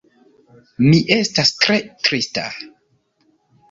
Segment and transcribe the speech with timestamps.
[0.85, 2.51] Mi estas tre trista.